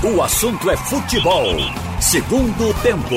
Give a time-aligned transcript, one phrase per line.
[0.00, 1.56] O assunto é futebol.
[2.00, 3.16] Segundo tempo.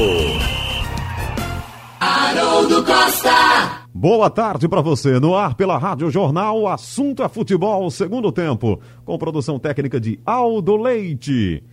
[1.99, 3.85] Haroldo Costa.
[3.93, 5.19] Boa tarde para você.
[5.19, 7.91] No ar pela Rádio Jornal, o assunto é futebol.
[7.91, 8.81] Segundo tempo.
[9.05, 11.63] Com produção técnica de Aldo Leite.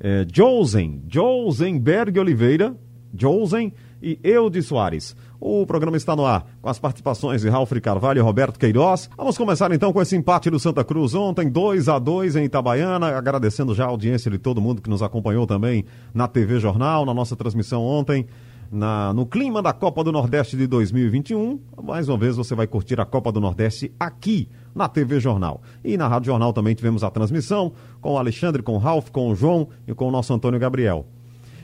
[0.00, 2.76] É, Josen, Josenberg Oliveira,
[3.14, 3.72] Josen
[4.02, 5.14] e Eudes Soares.
[5.40, 9.08] O programa está no ar, com as participações de Ralf Carvalho e Roberto Queiroz.
[9.16, 13.16] Vamos começar então com esse empate do Santa Cruz ontem, 2 a 2 em Itabaiana,
[13.16, 17.14] agradecendo já a audiência de todo mundo que nos acompanhou também na TV Jornal, na
[17.14, 18.26] nossa transmissão ontem.
[18.70, 21.58] Na, no clima da Copa do Nordeste de 2021.
[21.82, 25.62] Mais uma vez você vai curtir a Copa do Nordeste aqui na TV Jornal.
[25.82, 29.28] E na Rádio Jornal também tivemos a transmissão com o Alexandre, com o Ralf, com
[29.30, 31.06] o João e com o nosso Antônio Gabriel.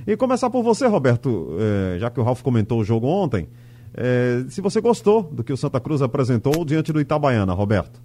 [0.05, 3.49] E começar por você, Roberto, eh, já que o Ralf comentou o jogo ontem.
[3.95, 8.01] É, se você gostou do que o Santa Cruz apresentou diante do Itabaiana, Roberto.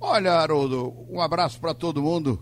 [0.00, 2.40] Olha, Haroldo, um abraço para todo mundo.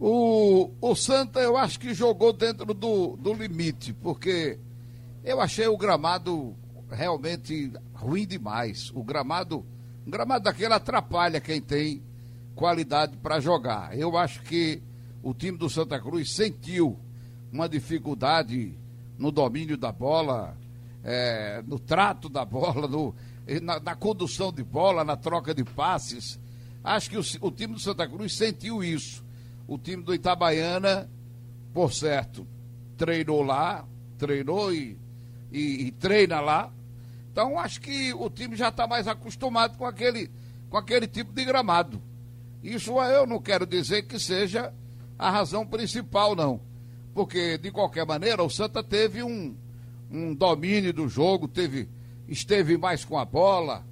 [0.00, 4.58] O, o Santa, eu acho que jogou dentro do, do limite, porque
[5.24, 6.54] eu achei o gramado
[6.90, 8.90] realmente ruim demais.
[8.94, 9.64] O gramado,
[10.06, 12.02] um gramado daquele atrapalha quem tem
[12.54, 13.96] qualidade para jogar.
[13.96, 14.82] Eu acho que
[15.22, 16.98] o time do Santa Cruz sentiu
[17.52, 18.76] uma dificuldade
[19.16, 20.56] no domínio da bola,
[21.02, 23.14] é, no trato da bola, no,
[23.62, 26.38] na, na, condução de bola, na troca de passes.
[26.82, 29.24] Acho que o, o, time do Santa Cruz sentiu isso.
[29.66, 31.08] O time do Itabaiana,
[31.72, 32.46] por certo,
[32.96, 34.98] treinou lá, treinou e,
[35.52, 36.72] e, e treina lá.
[37.30, 40.30] Então acho que o time já está mais acostumado com aquele,
[40.68, 42.02] com aquele tipo de gramado.
[42.62, 44.72] Isso eu não quero dizer que seja
[45.18, 46.60] a razão principal, não.
[47.14, 49.56] Porque, de qualquer maneira, o Santa teve um,
[50.10, 51.88] um domínio do jogo, teve,
[52.26, 53.84] esteve mais com a bola.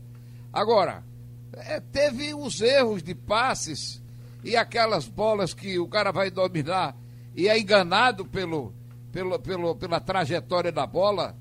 [0.53, 1.05] Agora,
[1.53, 4.03] é, teve os erros de passes
[4.45, 6.97] e aquelas bolas que o cara vai dominar
[7.35, 8.73] e é enganado pelo,
[9.13, 11.37] pelo, pelo, pela trajetória da bola.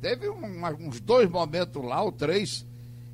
[0.00, 2.66] Teve um, uns dois momentos lá, ou três,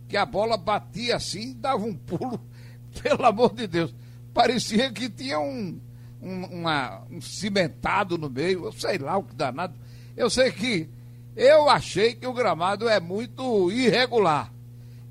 [0.09, 2.41] que a bola batia assim, dava um pulo,
[3.03, 3.94] pelo amor de Deus.
[4.32, 5.81] Parecia que tinha um,
[6.21, 9.75] um, uma, um cimentado no meio, sei lá o que danado.
[10.16, 10.88] Eu sei que
[11.36, 14.52] eu achei que o gramado é muito irregular.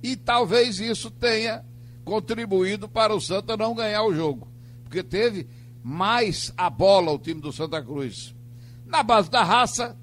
[0.02, 1.64] E talvez isso tenha
[2.04, 4.48] contribuído para o Santa não ganhar o jogo.
[4.84, 5.48] Porque teve
[5.84, 8.34] mais a bola o time do Santa Cruz.
[8.86, 9.98] Na base da raça,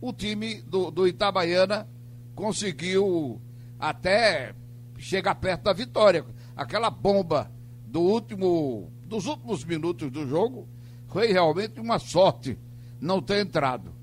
[0.00, 1.88] o time do, do Itabaiana
[2.34, 3.40] conseguiu
[3.78, 4.54] até
[4.98, 6.24] chegar perto da vitória.
[6.56, 7.50] Aquela bomba
[7.86, 10.68] do último, dos últimos minutos do jogo
[11.08, 12.58] foi realmente uma sorte
[13.00, 13.93] não ter entrado.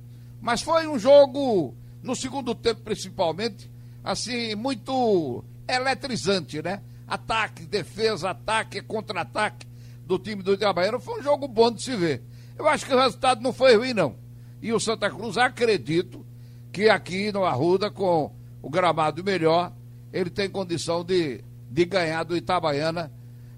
[0.41, 3.69] Mas foi um jogo, no segundo tempo principalmente,
[4.03, 6.81] assim, muito eletrizante, né?
[7.07, 9.67] Ataque, defesa, ataque, contra-ataque
[10.05, 10.99] do time do Itabaiana.
[10.99, 12.23] Foi um jogo bom de se ver.
[12.57, 14.15] Eu acho que o resultado não foi ruim, não.
[14.61, 16.25] E o Santa Cruz, acredito
[16.71, 19.73] que aqui no Arruda, com o gramado melhor,
[20.11, 23.11] ele tem condição de, de ganhar do Itabaiana.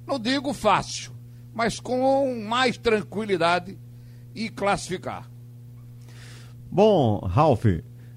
[0.06, 1.12] Não digo fácil,
[1.54, 3.78] mas com mais tranquilidade
[4.36, 5.30] e classificar.
[6.76, 7.66] Bom, Ralf,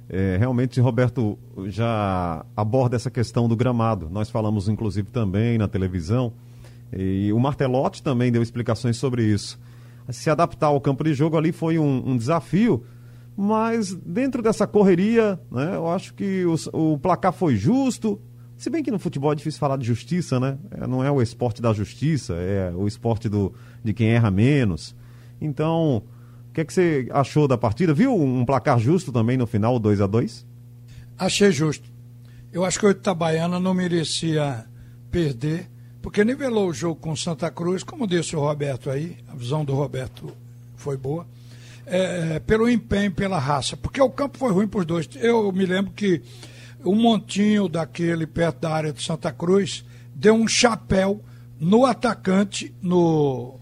[0.08, 4.08] é, realmente Roberto já aborda essa questão do gramado.
[4.08, 6.32] Nós falamos inclusive também na televisão
[6.90, 9.60] e o Martelotti também deu explicações sobre isso.
[10.08, 12.82] Se adaptar ao campo de jogo ali foi um, um desafio,
[13.36, 18.18] mas dentro dessa correria, né, eu acho que o, o, placar foi justo.
[18.56, 20.56] Se bem que no futebol é difícil falar de justiça, né?
[20.70, 23.52] É, não é o esporte da justiça, é o esporte do,
[23.84, 24.96] de quem erra menos.
[25.38, 26.04] Então,
[26.56, 27.92] que, é que você achou da partida?
[27.92, 30.46] Viu um placar justo também no final, 2 a 2
[31.18, 31.86] Achei justo.
[32.50, 34.64] Eu acho que o Itabaiana não merecia
[35.10, 35.68] perder,
[36.00, 39.74] porque nivelou o jogo com Santa Cruz, como disse o Roberto aí, a visão do
[39.74, 40.32] Roberto
[40.76, 41.26] foi boa,
[41.84, 45.08] é, pelo empenho, pela raça, porque o campo foi ruim para os dois.
[45.16, 46.22] Eu me lembro que
[46.82, 49.84] o montinho daquele perto da área de Santa Cruz
[50.14, 51.22] deu um chapéu
[51.60, 53.58] no atacante, no,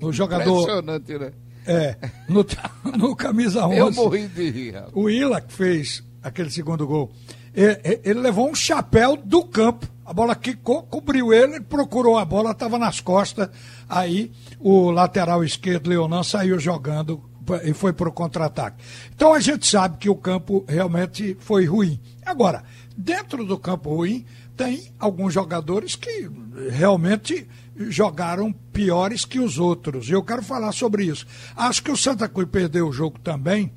[0.00, 0.62] no jogador.
[0.62, 1.32] Impressionante, né?
[1.68, 2.44] É, no,
[2.96, 3.78] no camisa 11.
[3.78, 4.82] Eu morri de rir.
[4.94, 7.12] O Ila que fez aquele segundo gol.
[7.54, 9.86] Ele, ele, levou um chapéu do campo.
[10.04, 13.50] A bola quicou, cobriu ele, ele procurou a bola, estava nas costas.
[13.86, 17.22] Aí o lateral esquerdo, Leonan, saiu jogando
[17.62, 18.82] e foi para o contra-ataque.
[19.14, 22.00] Então a gente sabe que o campo realmente foi ruim.
[22.24, 22.64] Agora,
[22.96, 24.24] dentro do campo ruim,
[24.56, 26.30] tem alguns jogadores que
[26.70, 27.46] realmente
[27.88, 30.08] jogaram piores que os outros.
[30.08, 31.26] E eu quero falar sobre isso.
[31.56, 33.72] Acho que o Santa Cruz perdeu o jogo também.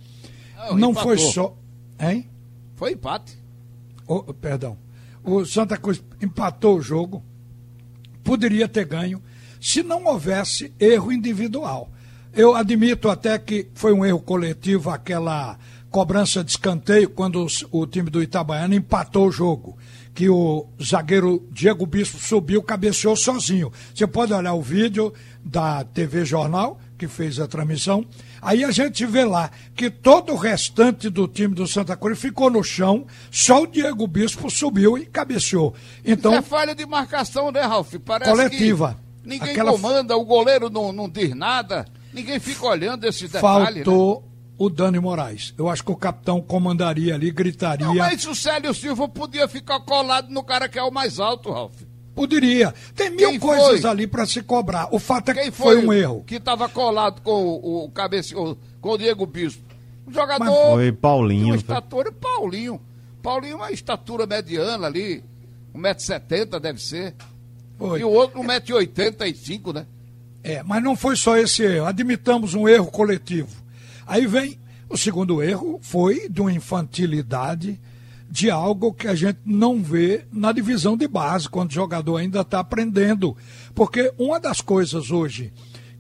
[0.56, 1.56] Não, não foi só.
[2.00, 2.30] Hein?
[2.76, 3.38] Foi empate.
[4.08, 4.78] Oh, perdão.
[5.24, 7.24] O Santa Cruz empatou o jogo.
[8.24, 9.22] Poderia ter ganho
[9.60, 11.90] se não houvesse erro individual.
[12.34, 15.58] eu admito até que foi um erro coletivo aquela
[15.92, 19.78] cobrança de escanteio quando o time do Itabaiana empatou o jogo.
[20.14, 23.72] Que o zagueiro Diego Bispo subiu, cabeceou sozinho.
[23.94, 25.14] Você pode olhar o vídeo
[25.44, 28.06] da TV Jornal, que fez a transmissão.
[28.42, 32.50] Aí a gente vê lá que todo o restante do time do Santa Cruz ficou
[32.50, 35.74] no chão, só o Diego Bispo subiu e cabeceou.
[36.04, 37.94] Então, Isso é falha de marcação, né, Ralf?
[38.06, 38.98] Parece coletiva.
[39.24, 39.72] ninguém Aquela...
[39.72, 43.84] comanda, o goleiro não, não diz nada, ninguém fica olhando esse detalhe.
[43.84, 44.31] Faltou né?
[44.62, 45.56] O Dani Moraes.
[45.58, 47.88] Eu acho que o capitão comandaria ali, gritaria.
[47.88, 51.52] Não, mas o Célio Silva podia ficar colado no cara que é o mais alto,
[51.52, 51.74] Ralf.
[52.14, 52.72] Poderia.
[52.94, 53.90] Tem mil Quem coisas foi?
[53.90, 54.88] ali para se cobrar.
[54.92, 56.24] O fato é Quem que foi, foi um erro.
[56.28, 57.92] Que estava colado com o, o
[58.80, 59.64] com o Diego Bispo.
[60.06, 60.46] O jogador.
[60.46, 61.48] Mas foi Paulinho.
[61.48, 62.80] Uma estatura, Paulinho.
[63.24, 65.24] Paulinho é uma estatura mediana ali.
[65.74, 67.16] 1,70m deve ser.
[67.80, 68.00] Foi.
[68.00, 69.88] E o outro 1,85m, né?
[70.44, 71.88] É, mas não foi só esse erro.
[71.88, 73.62] Admitamos um erro coletivo.
[74.06, 74.60] Aí vem
[74.90, 77.80] o segundo erro, foi de uma infantilidade
[78.30, 82.42] de algo que a gente não vê na divisão de base, quando o jogador ainda
[82.42, 83.36] está aprendendo.
[83.76, 85.52] Porque uma das coisas hoje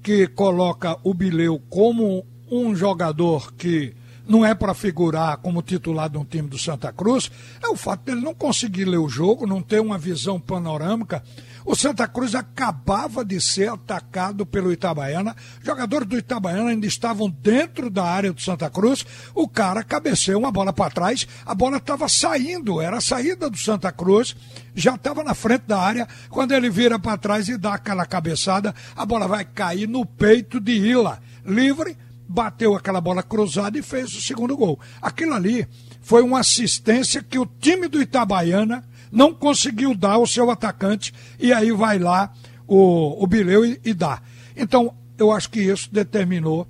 [0.02, 3.94] que coloca o Bileu como um jogador que
[4.28, 7.30] não é para figurar como titular de um time do Santa Cruz,
[7.62, 11.22] é o fato dele não conseguir ler o jogo, não ter uma visão panorâmica.
[11.66, 15.36] O Santa Cruz acabava de ser atacado pelo Itabaiana.
[15.64, 19.06] Jogadores do Itabaiana ainda estavam dentro da área do Santa Cruz.
[19.34, 21.28] O cara cabeceou uma bola para trás.
[21.46, 24.36] A bola estava saindo, era a saída do Santa Cruz.
[24.74, 26.08] Já estava na frente da área.
[26.30, 30.60] Quando ele vira para trás e dá aquela cabeçada, a bola vai cair no peito
[30.60, 31.20] de Ila.
[31.46, 31.98] Livre,
[32.28, 34.80] bateu aquela bola cruzada e fez o segundo gol.
[35.02, 35.68] Aquilo ali
[36.02, 41.52] foi uma assistência que o time do Itabaiana não conseguiu dar ao seu atacante e
[41.52, 42.32] aí vai lá
[42.68, 44.22] o, o Bileu e, e dá.
[44.56, 46.68] Então, eu acho que isso determinou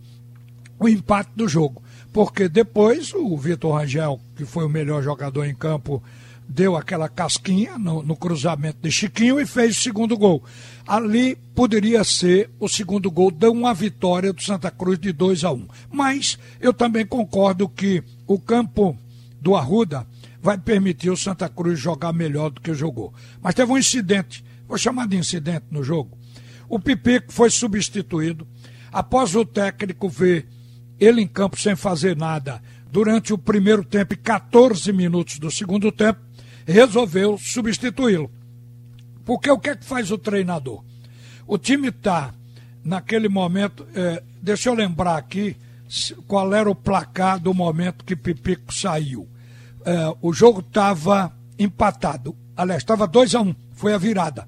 [0.80, 1.82] o empate do jogo.
[2.12, 6.04] Porque depois o Vitor Rangel, que foi o melhor jogador em campo,
[6.48, 10.44] deu aquela casquinha no, no, cruzamento de Chiquinho e fez o segundo gol.
[10.86, 15.52] Ali poderia ser o segundo gol de uma vitória do Santa Cruz de 2 a
[15.52, 15.68] 1 um.
[15.90, 18.98] Mas eu também concordo que o campo
[19.40, 20.06] do Arruda
[20.42, 23.14] vai permitir o Santa Cruz jogar melhor do que jogou.
[23.42, 26.18] Mas teve um incidente, vou chamar de incidente no jogo.
[26.68, 28.48] O Pipico foi substituído.
[28.92, 30.48] Após o técnico ver
[31.00, 32.62] ele em campo sem fazer nada
[32.92, 36.20] durante o primeiro tempo e 14 minutos do segundo tempo,
[36.66, 38.30] resolveu substituí-lo.
[39.24, 40.84] Porque o que é que faz o treinador?
[41.48, 42.34] O time está,
[42.84, 45.56] naquele momento, é, deixa eu lembrar aqui
[46.28, 49.31] qual era o placar do momento que Pipico saiu
[49.86, 52.36] é, o jogo estava empatado.
[52.56, 54.48] Aliás, estava 2 a 1 um, foi a virada.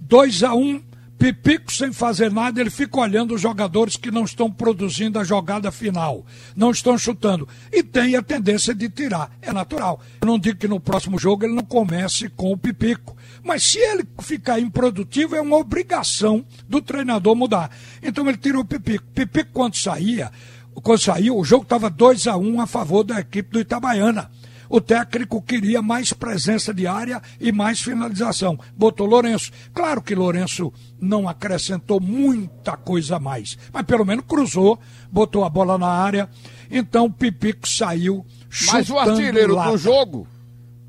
[0.00, 0.82] 2 a 1 um,
[1.22, 5.70] Pipico sem fazer nada, ele fica olhando os jogadores que não estão produzindo a jogada
[5.70, 6.26] final,
[6.56, 7.48] não estão chutando.
[7.70, 9.30] E tem a tendência de tirar.
[9.40, 10.00] É natural.
[10.20, 13.16] Eu não digo que no próximo jogo ele não comece com o Pipico.
[13.44, 17.70] Mas se ele ficar improdutivo, é uma obrigação do treinador mudar.
[18.02, 19.04] Então ele tirou o Pipico.
[19.14, 20.28] Pipico, quando saía,
[20.74, 24.28] quando saiu, o jogo estava 2 a 1 um a favor da equipe do Itabaiana
[24.72, 28.58] o técnico queria mais presença de área e mais finalização.
[28.74, 29.52] Botou Lourenço.
[29.74, 35.50] Claro que Lourenço não acrescentou muita coisa a mais, mas pelo menos cruzou, botou a
[35.50, 36.26] bola na área.
[36.70, 38.24] Então o Pipico saiu
[38.72, 39.72] Mas o artilheiro lata.
[39.72, 40.26] do jogo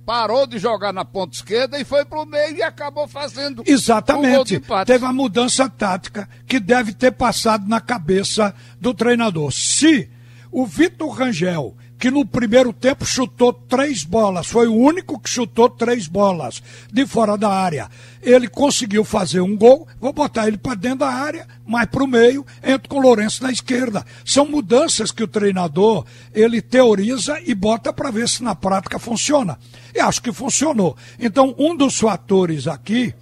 [0.05, 4.61] parou de jogar na ponta esquerda e foi para o meio e acabou fazendo Exatamente.
[4.85, 9.51] Teve a mudança tática que deve ter passado na cabeça do treinador.
[9.51, 10.09] Se
[10.49, 15.69] o Vitor Rangel que no primeiro tempo chutou três bolas, foi o único que chutou
[15.69, 17.89] três bolas de fora da área.
[18.21, 22.07] Ele conseguiu fazer um gol, vou botar ele para dentro da área, mais para o
[22.07, 24.05] meio, entra com o Lourenço na esquerda.
[24.25, 29.57] São mudanças que o treinador ele teoriza e bota para ver se na prática funciona.
[29.95, 30.97] E acho que funcionou.
[31.17, 33.15] Então, um dos fatores aqui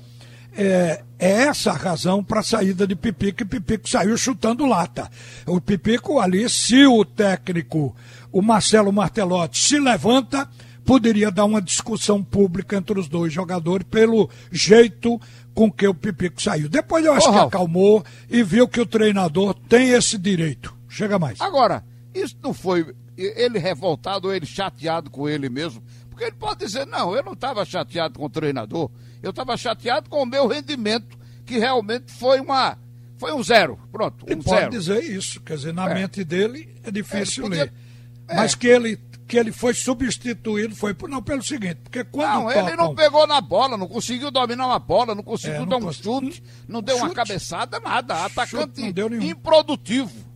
[0.57, 5.07] é, é essa a razão para a saída de Pipico, e Pipico saiu chutando lata.
[5.45, 7.95] O Pipico ali, se o técnico
[8.31, 10.49] o Marcelo Martelotti se levanta,
[10.85, 15.19] poderia dar uma discussão pública entre os dois jogadores pelo jeito
[15.53, 16.69] com que o Pipico saiu.
[16.69, 20.75] Depois eu acho oh, que acalmou e viu que o treinador tem esse direito.
[20.87, 21.39] Chega mais.
[21.39, 21.83] Agora,
[22.13, 25.83] isso não foi ele revoltado ou ele chateado com ele mesmo?
[26.09, 28.89] Porque ele pode dizer, não, eu não estava chateado com o treinador,
[29.21, 32.77] eu estava chateado com o meu rendimento, que realmente foi uma.
[33.17, 33.79] Foi um zero.
[33.91, 34.55] Pronto, um ele zero.
[34.55, 35.41] pode dizer isso.
[35.41, 35.93] Quer dizer, na é.
[35.93, 37.65] mente dele é difícil podia...
[37.65, 37.73] ler.
[38.31, 38.35] É.
[38.35, 38.97] Mas que ele,
[39.27, 42.43] que ele foi substituído foi não, pelo seguinte, porque quando.
[42.43, 45.67] Não, ele não pegou na bola, não conseguiu dominar uma bola, não conseguiu é, não
[45.67, 48.25] dar um chute, não deu chute, uma cabeçada, nada.
[48.25, 50.31] Atacante improdutivo.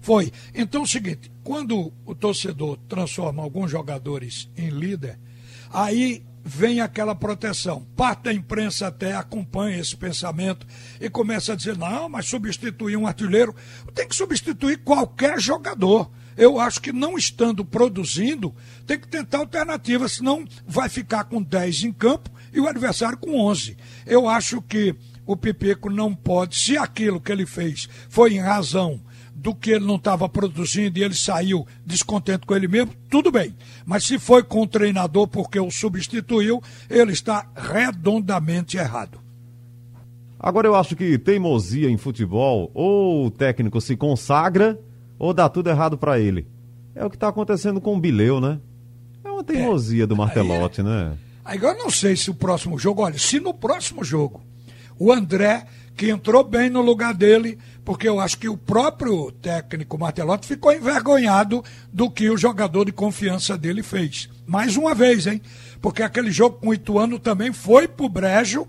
[0.00, 0.32] Foi.
[0.54, 5.18] Então é o seguinte, quando o torcedor transforma alguns jogadores em líder,
[5.70, 7.86] aí vem aquela proteção.
[7.96, 10.66] Parte da imprensa até acompanha esse pensamento
[11.00, 13.54] e começa a dizer: não, mas substituir um artilheiro
[13.94, 16.10] tem que substituir qualquer jogador.
[16.40, 18.54] Eu acho que não estando produzindo,
[18.86, 23.38] tem que tentar alternativa, senão vai ficar com 10 em campo e o adversário com
[23.38, 23.76] 11.
[24.06, 29.02] Eu acho que o Pipeco não pode, se aquilo que ele fez foi em razão
[29.34, 33.54] do que ele não estava produzindo e ele saiu descontente com ele mesmo, tudo bem.
[33.84, 39.20] Mas se foi com o treinador porque o substituiu, ele está redondamente errado.
[40.38, 44.80] Agora eu acho que teimosia em futebol, ou o técnico se consagra,
[45.20, 46.48] ou dá tudo errado para ele.
[46.94, 48.58] É o que está acontecendo com o Bileu, né?
[49.22, 50.06] É uma teimosia é.
[50.06, 51.18] do Martelotti, aí, né?
[51.44, 54.42] Agora eu não sei se o próximo jogo, olha, se no próximo jogo
[54.98, 59.98] o André, que entrou bem no lugar dele, porque eu acho que o próprio técnico
[59.98, 61.62] Martelotti ficou envergonhado
[61.92, 64.28] do que o jogador de confiança dele fez.
[64.46, 65.40] Mais uma vez, hein?
[65.80, 68.66] Porque aquele jogo com o Ituano também foi pro brejo,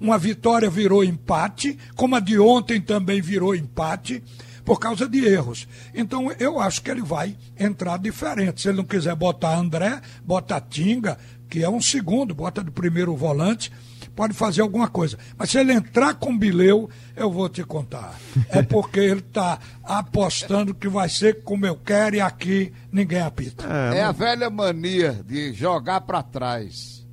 [0.00, 4.22] uma vitória virou empate, como a de ontem também virou empate,
[4.64, 5.68] por causa de erros.
[5.94, 8.62] Então eu acho que ele vai entrar diferente.
[8.62, 11.18] Se ele não quiser botar André, bota Tinga,
[11.48, 13.70] que é um segundo, bota do primeiro volante
[14.14, 15.18] pode fazer alguma coisa.
[15.36, 18.18] Mas se ele entrar com bileu, eu vou te contar.
[18.48, 23.64] É porque ele está apostando que vai ser como eu quero e aqui ninguém apita.
[23.92, 27.06] É, é a velha mania de jogar para trás.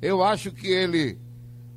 [0.00, 1.18] Eu acho que ele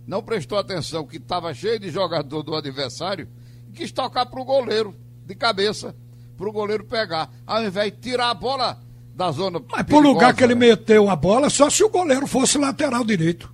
[0.06, 3.28] não prestou atenção que estava cheio de jogador do adversário
[3.70, 5.96] e quis tocar para o goleiro de cabeça,
[6.38, 8.80] para o goleiro pegar, ao invés de tirar a bola
[9.16, 9.62] da zona.
[9.72, 13.54] Mas por lugar que ele meteu a bola, só se o goleiro fosse lateral direito.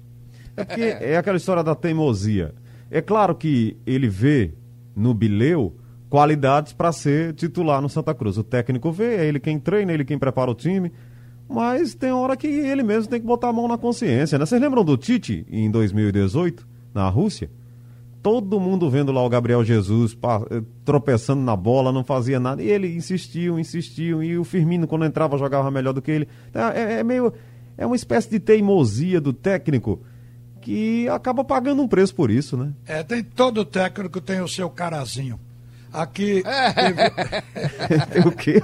[0.57, 2.53] É porque é aquela história da teimosia.
[2.89, 4.53] É claro que ele vê
[4.95, 5.75] no Bileu
[6.09, 8.37] qualidades para ser titular no Santa Cruz.
[8.37, 10.91] O técnico vê, é ele quem treina, é ele quem prepara o time.
[11.47, 14.37] Mas tem hora que ele mesmo tem que botar a mão na consciência.
[14.37, 14.45] Né?
[14.45, 17.49] Vocês lembram do Tite em 2018, na Rússia?
[18.21, 20.15] Todo mundo vendo lá o Gabriel Jesus
[20.51, 22.61] eh, tropeçando na bola, não fazia nada.
[22.61, 24.21] E ele insistiu, insistiu.
[24.21, 26.27] E o Firmino, quando entrava, jogava melhor do que ele.
[26.53, 27.33] É, é meio.
[27.77, 30.01] É uma espécie de teimosia do técnico
[30.61, 32.71] que acaba pagando um preço por isso, né?
[32.85, 35.39] É, tem todo técnico tem o seu carazinho.
[35.93, 36.43] Aqui.
[38.12, 38.27] É.
[38.27, 38.62] o quê?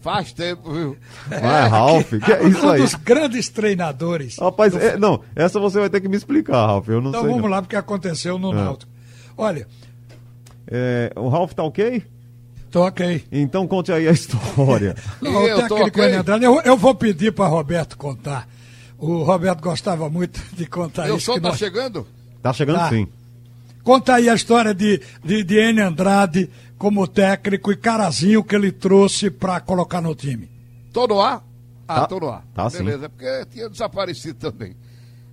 [0.00, 0.96] Faz tempo, viu?
[1.28, 2.80] Vai, Ralf, que é isso um aí?
[2.80, 4.38] Um dos grandes treinadores.
[4.38, 4.78] Rapaz, do...
[4.78, 6.88] é, não, essa você vai ter que me explicar, Ralf.
[6.88, 7.50] Eu não então sei, vamos não.
[7.50, 8.54] lá, porque aconteceu no é.
[8.54, 8.90] Náutico.
[9.36, 9.66] Olha.
[10.66, 12.02] É, o Ralf tá ok?
[12.70, 13.24] Tô ok.
[13.32, 14.94] Então conte aí a história.
[15.20, 16.46] Não, o técnico okay.
[16.46, 18.48] eu, eu vou pedir para Roberto contar.
[18.96, 21.26] O Roberto gostava muito de contar Meu isso.
[21.26, 21.58] som tá nós...
[21.58, 22.06] chegando?
[22.40, 22.88] Tá chegando tá.
[22.90, 23.08] sim.
[23.82, 25.80] Conta aí a história de, de, de N.
[25.80, 30.50] Andrade como técnico e Carazinho que ele trouxe para colocar no time.
[30.92, 31.44] Todo ar?
[31.86, 32.44] Ah, tá, todo ar.
[32.54, 33.08] Tá Beleza, sim.
[33.08, 34.76] porque tinha desaparecido também.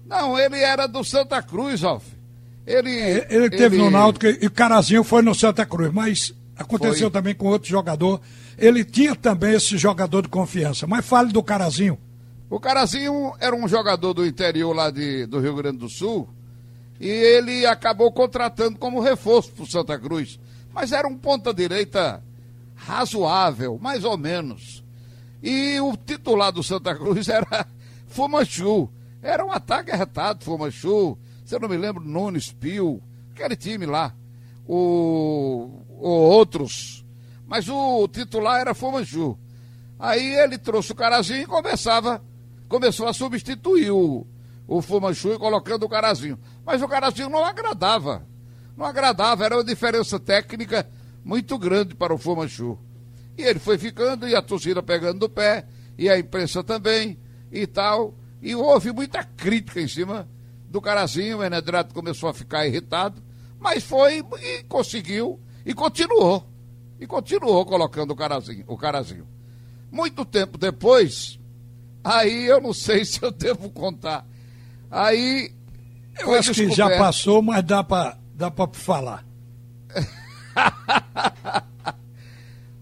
[0.05, 2.03] Não, ele era do Santa Cruz, Alf.
[2.65, 3.83] Ele, é, ele teve ele...
[3.83, 7.11] no Náutico e Carazinho foi no Santa Cruz, mas aconteceu foi.
[7.11, 8.19] também com outro jogador.
[8.57, 10.87] Ele tinha também esse jogador de confiança.
[10.87, 11.97] Mas fale do Carazinho.
[12.49, 16.27] O Carazinho era um jogador do interior lá de, do Rio Grande do Sul
[16.99, 20.39] e ele acabou contratando como reforço para o Santa Cruz.
[20.73, 22.23] Mas era um ponta-direita
[22.75, 24.83] razoável, mais ou menos.
[25.41, 27.67] E o titular do Santa Cruz era
[28.07, 28.89] Fumanchu.
[29.21, 31.17] Era um ataque arretado, Fumanchu.
[31.45, 33.01] Se eu não me lembro, Nunes, Pio,
[33.31, 34.13] aquele time lá.
[34.67, 37.05] O, o outros.
[37.45, 39.37] Mas o titular era Fumanchu.
[39.99, 42.21] Aí ele trouxe o Carazinho e começava
[42.67, 44.25] começou a substituir o,
[44.67, 46.37] o Fumanchu colocando o Carazinho.
[46.67, 48.27] Mas o Carazinho não agradava.
[48.75, 50.85] Não agradava, era uma diferença técnica
[51.23, 52.77] muito grande para o Fumanchu.
[53.37, 55.65] E ele foi ficando, e a torcida pegando do pé,
[55.97, 57.17] e a imprensa também,
[57.49, 58.13] e tal.
[58.41, 60.27] E houve muita crítica em cima
[60.69, 61.37] do Carazinho.
[61.37, 63.23] O Enedrato começou a ficar irritado,
[63.57, 66.45] mas foi e conseguiu, e continuou.
[66.99, 68.65] E continuou colocando o Carazinho.
[68.67, 69.25] O Carazinho.
[69.89, 71.39] Muito tempo depois,
[72.03, 74.25] Aí eu não sei se eu devo contar.
[74.89, 75.55] Aí.
[76.19, 79.25] Eu acho que já passou, mas dá para dá pra falar.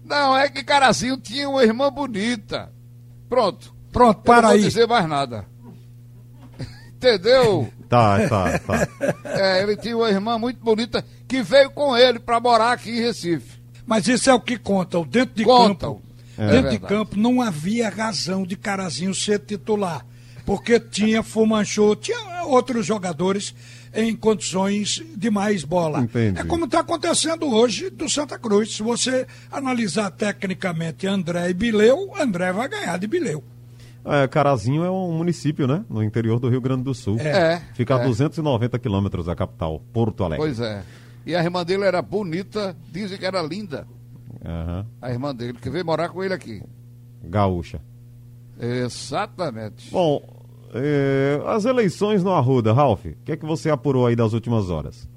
[0.04, 2.72] não, é que Carazinho tinha uma irmã bonita.
[3.28, 3.74] Pronto.
[3.92, 4.54] Pronto, para aí.
[4.54, 5.44] Não vou dizer mais nada.
[6.94, 7.70] Entendeu?
[7.88, 8.88] Tá, tá, tá.
[9.24, 13.00] É, ele tinha uma irmã muito bonita que veio com ele para morar aqui em
[13.00, 13.60] Recife.
[13.86, 14.98] Mas isso é o que conta.
[15.04, 15.94] Dentro de Contam.
[15.94, 16.06] campo
[16.38, 16.50] é.
[16.50, 20.04] Dentro de campo não havia razão de Carazinho ser titular.
[20.46, 23.52] Porque tinha Fumanchu, tinha outros jogadores
[23.92, 26.00] em condições de mais bola.
[26.00, 26.38] Entendi.
[26.38, 28.76] É como está acontecendo hoje do Santa Cruz.
[28.76, 33.42] Se você analisar tecnicamente André e Bileu, André vai ganhar de Bileu.
[34.04, 35.84] É, Carazinho é um município, né?
[35.90, 37.18] No interior do Rio Grande do Sul.
[37.18, 37.60] É.
[37.74, 38.04] Fica a é.
[38.04, 40.46] 290 quilômetros da capital, Porto Alegre.
[40.46, 40.84] Pois é.
[41.26, 43.84] E a irmã dele era bonita, dizem que era linda.
[44.44, 44.86] Aham.
[45.02, 46.62] A irmã dele, que veio morar com ele aqui.
[47.24, 47.80] Gaúcha.
[48.60, 49.90] Exatamente.
[49.90, 50.35] Bom,
[50.74, 54.70] é, as eleições no Arruda, Ralf, o que é que você apurou aí das últimas
[54.70, 55.08] horas?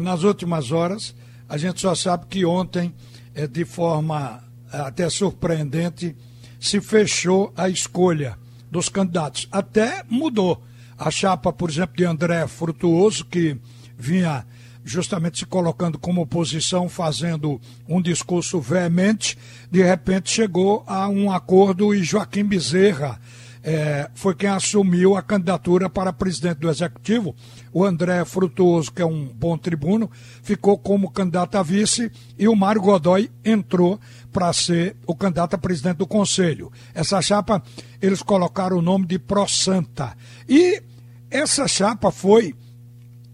[0.00, 1.14] Nas últimas horas,
[1.48, 2.94] a gente só sabe que ontem,
[3.34, 4.42] é, de forma
[4.72, 6.16] é, até surpreendente,
[6.58, 8.38] se fechou a escolha
[8.70, 9.46] dos candidatos.
[9.52, 10.62] Até mudou.
[10.96, 13.56] A chapa, por exemplo, de André Frutuoso, que
[13.98, 14.46] vinha
[14.84, 19.36] justamente se colocando como oposição, fazendo um discurso veemente,
[19.70, 23.18] de repente chegou a um acordo e Joaquim Bezerra
[23.66, 27.34] eh, foi quem assumiu a candidatura para presidente do Executivo.
[27.72, 30.10] O André Frutuoso, que é um bom tribuno,
[30.42, 33.98] ficou como candidato a vice e o Mário Godoy entrou
[34.30, 36.70] para ser o candidato a presidente do Conselho.
[36.92, 37.62] Essa chapa,
[38.02, 40.14] eles colocaram o nome de Pro Santa.
[40.46, 40.82] E
[41.30, 42.54] essa chapa foi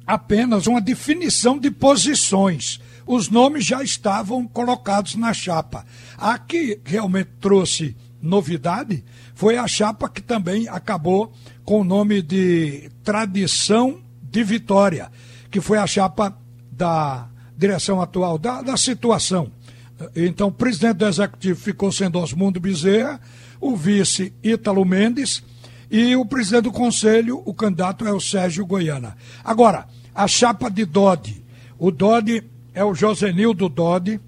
[0.07, 2.81] apenas uma definição de posições.
[3.05, 5.85] Os nomes já estavam colocados na chapa.
[6.17, 9.03] A que realmente trouxe novidade
[9.41, 11.33] foi a chapa que também acabou
[11.65, 15.11] com o nome de Tradição de Vitória,
[15.51, 16.37] que foi a chapa
[16.71, 19.51] da direção atual, da, da situação.
[20.15, 23.19] Então, o presidente do executivo ficou sendo Osmundo Bezerra,
[23.59, 25.43] o vice Ítalo Mendes
[25.91, 29.17] e o presidente do conselho, o candidato é o Sérgio Goiana.
[29.43, 31.43] Agora, a chapa de Dodi.
[31.79, 32.45] O Dodi
[32.75, 34.21] é o Josenildo Dodi,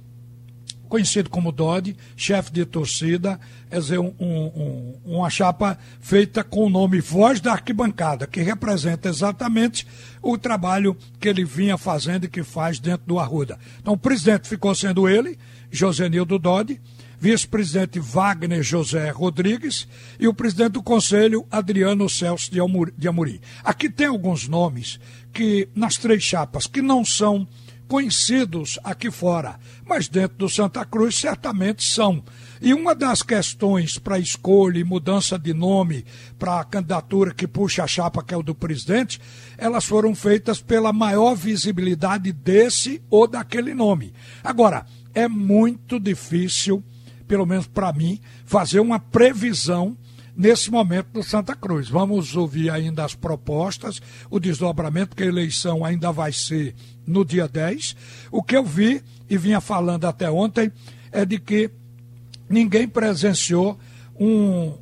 [0.92, 6.68] conhecido como Dodi, chefe de torcida, quer dizer, um, um, uma chapa feita com o
[6.68, 9.86] nome Voz da Arquibancada, que representa exatamente
[10.20, 13.58] o trabalho que ele vinha fazendo e que faz dentro do Arruda.
[13.80, 15.38] Então, o presidente ficou sendo ele,
[15.70, 16.78] Josenildo Dodi,
[17.18, 19.88] vice-presidente Wagner José Rodrigues
[20.20, 23.40] e o presidente do conselho, Adriano Celso de Amorim.
[23.64, 25.00] Aqui tem alguns nomes
[25.32, 27.48] que, nas três chapas, que não são
[27.92, 32.24] conhecidos aqui fora, mas dentro do Santa Cruz certamente são.
[32.58, 36.02] E uma das questões para escolha e mudança de nome
[36.38, 39.20] para a candidatura que puxa a chapa, que é o do presidente,
[39.58, 44.14] elas foram feitas pela maior visibilidade desse ou daquele nome.
[44.42, 46.82] Agora, é muito difícil
[47.32, 49.96] pelo menos para mim, fazer uma previsão
[50.36, 51.88] nesse momento do Santa Cruz.
[51.88, 56.74] Vamos ouvir ainda as propostas, o desdobramento, que a eleição ainda vai ser
[57.06, 57.96] no dia 10.
[58.30, 60.72] O que eu vi e vinha falando até ontem
[61.10, 61.70] é de que
[62.48, 63.78] ninguém presenciou
[64.18, 64.74] um,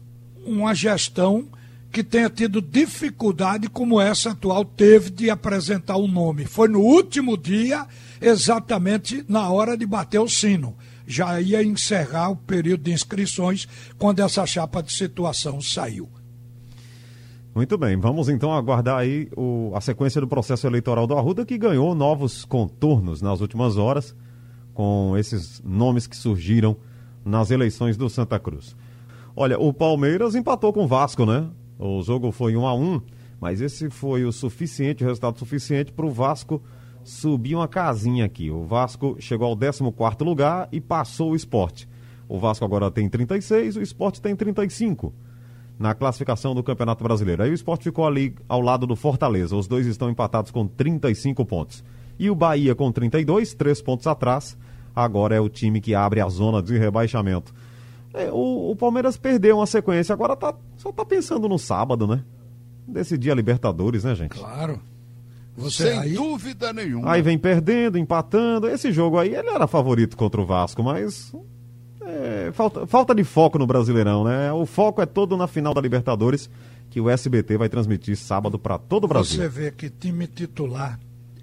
[0.45, 1.49] uma gestão
[1.93, 6.45] que tenha tido dificuldade como essa atual teve de apresentar o um nome.
[6.45, 7.85] Foi no último dia,
[8.21, 10.77] exatamente na hora de bater o sino
[11.11, 13.67] já ia encerrar o período de inscrições
[13.99, 16.09] quando essa chapa de situação saiu.
[17.55, 21.59] Muito bem, vamos então aguardar aí o, a sequência do processo eleitoral do Arruda, que
[21.59, 24.15] ganhou novos contornos nas últimas horas,
[24.73, 26.77] com esses nomes que surgiram
[27.25, 28.77] nas eleições do Santa Cruz.
[29.35, 31.49] Olha, o Palmeiras empatou com o Vasco, né?
[31.79, 33.01] O jogo foi 1 a 1
[33.41, 36.63] mas esse foi o suficiente, o resultado suficiente para o Vasco
[37.11, 38.51] subir uma casinha aqui.
[38.51, 39.83] O Vasco chegou ao 14
[40.23, 41.89] lugar e passou o esporte.
[42.29, 45.13] O Vasco agora tem 36, o esporte tem 35
[45.77, 47.43] na classificação do Campeonato Brasileiro.
[47.43, 49.57] Aí o esporte ficou ali ao lado do Fortaleza.
[49.57, 51.83] Os dois estão empatados com 35 pontos.
[52.19, 54.57] E o Bahia com 32, três pontos atrás.
[54.95, 57.53] Agora é o time que abre a zona de rebaixamento.
[58.15, 62.25] É, o, o, Palmeiras perdeu uma sequência, agora tá, só tá pensando no sábado, né?
[62.87, 64.39] Decidir a Libertadores, né, gente?
[64.39, 64.81] Claro.
[65.61, 66.15] Você Sem aí...
[66.15, 67.13] dúvida nenhuma.
[67.13, 68.69] Aí vem perdendo, empatando.
[68.69, 71.33] Esse jogo aí, ele era favorito contra o Vasco, mas.
[72.03, 74.53] É, falta, falta de foco no Brasileirão, né?
[74.53, 76.51] O foco é todo na final da Libertadores,
[76.89, 79.41] que o SBT vai transmitir sábado para todo o Brasil.
[79.41, 80.99] Você vê que time titular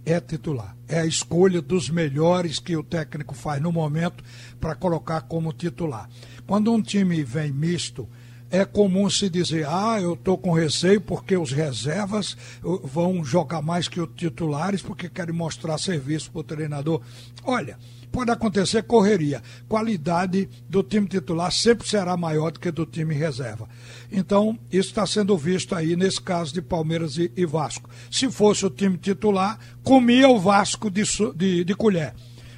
[0.08, 0.76] é titular.
[0.88, 4.24] É a escolha dos melhores que o técnico faz no momento
[4.60, 6.10] para colocar como titular.
[6.46, 8.08] Quando um time vem misto,
[8.50, 12.38] é comum se dizer, ah, eu estou com receio porque os reservas
[12.84, 17.02] vão jogar mais que os titulares porque querem mostrar serviço para o treinador.
[17.44, 17.78] Olha,
[18.12, 19.44] pode acontecer correria.
[19.68, 23.68] Qualidade do time titular sempre será maior do que do time reserva.
[24.12, 27.90] Então, isso está sendo visto aí nesse caso de Palmeiras e, e, Vasco.
[28.10, 31.04] Se fosse o time titular, comia o Vasco de,
[31.36, 32.14] de, de colher.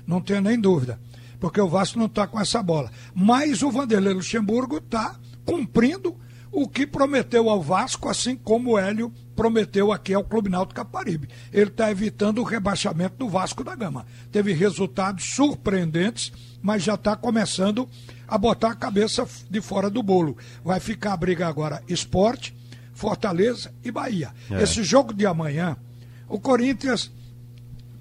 [0.05, 0.99] Não tenho nem dúvida.
[1.39, 2.91] Porque o Vasco não está com essa bola.
[3.15, 6.15] Mas o Vanderlei Luxemburgo está cumprindo
[6.51, 11.29] o que prometeu ao Vasco, assim como o Hélio prometeu aqui ao Clube Náutico Caparibe.
[11.53, 14.05] Ele está evitando o rebaixamento do Vasco da Gama.
[14.31, 17.87] Teve resultados surpreendentes, mas já está começando
[18.27, 20.37] a botar a cabeça de fora do bolo.
[20.63, 22.55] Vai ficar a briga agora esporte,
[22.93, 24.33] Fortaleza e Bahia.
[24.51, 24.63] É.
[24.63, 25.77] Esse jogo de amanhã,
[26.27, 27.11] o Corinthians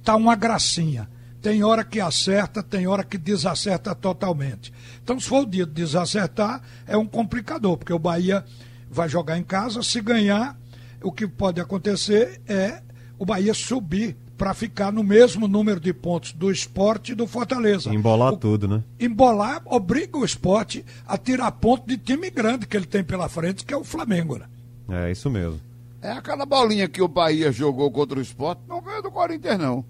[0.02, 1.08] tá uma gracinha.
[1.40, 4.72] Tem hora que acerta, tem hora que desacerta totalmente.
[5.02, 8.44] Então, se for o dia de desacertar, é um complicador, porque o Bahia
[8.90, 9.82] vai jogar em casa.
[9.82, 10.58] Se ganhar,
[11.02, 12.82] o que pode acontecer é
[13.18, 17.92] o Bahia subir para ficar no mesmo número de pontos do esporte e do Fortaleza.
[17.92, 18.84] Embolar o, tudo, né?
[18.98, 23.64] Embolar obriga o esporte a tirar ponto de time grande que ele tem pela frente,
[23.64, 24.46] que é o Flamengo, né?
[24.88, 25.60] É, isso mesmo.
[26.00, 29.84] É aquela bolinha que o Bahia jogou contra o esporte, não ganhou do Corinthians, não.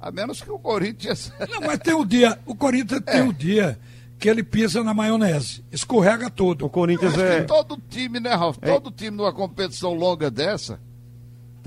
[0.00, 1.32] A menos que o Corinthians.
[1.50, 3.12] Não, mas tem o um dia, o Corinthians é.
[3.12, 3.78] tem o um dia
[4.18, 6.66] que ele pisa na maionese, escorrega todo.
[6.66, 7.42] O Corinthians é.
[7.42, 8.58] todo time, né, Ralf?
[8.60, 8.72] É.
[8.72, 10.80] Todo time numa competição longa dessa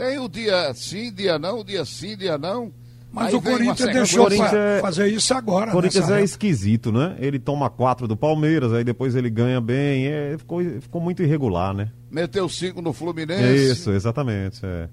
[0.02, 2.74] tem o dia sim, dia não, dia sim, dia não.
[3.12, 4.80] Mas o Corinthians deixou Corinthians é...
[4.80, 5.70] fazer isso agora.
[5.70, 7.16] O Corinthians é esquisito, né?
[7.20, 10.08] Ele toma quatro do Palmeiras, aí depois ele ganha bem.
[10.08, 11.92] É, ficou, ficou muito irregular, né?
[12.10, 13.72] Meteu cinco no Fluminense.
[13.72, 14.62] Isso, exatamente.
[14.66, 14.88] É.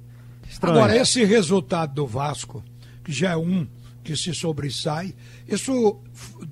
[0.61, 2.63] Agora, esse resultado do Vasco,
[3.09, 3.67] que já é um
[4.05, 5.15] que se sobressai,
[5.49, 5.99] isso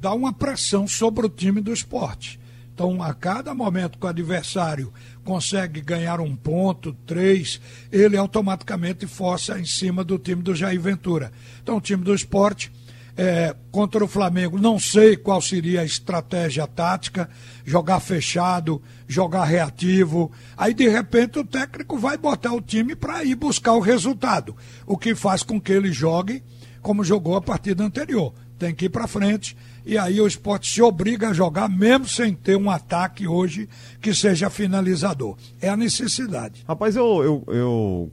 [0.00, 2.40] dá uma pressão sobre o time do esporte.
[2.74, 4.90] Então, a cada momento que o adversário
[5.22, 7.60] consegue ganhar um ponto, três,
[7.92, 11.30] ele automaticamente força em cima do time do Jair Ventura.
[11.62, 12.72] Então, o time do esporte,
[13.16, 17.28] é, contra o Flamengo, não sei qual seria a estratégia tática,
[17.64, 20.30] jogar fechado, jogar reativo.
[20.56, 24.54] Aí, de repente, o técnico vai botar o time para ir buscar o resultado,
[24.86, 26.42] o que faz com que ele jogue
[26.86, 28.32] como jogou a partida anterior.
[28.56, 32.32] Tem que ir para frente e aí o esporte se obriga a jogar, mesmo sem
[32.32, 33.68] ter um ataque hoje
[34.00, 35.36] que seja finalizador.
[35.60, 36.64] É a necessidade.
[36.66, 38.12] Rapaz, eu, eu, eu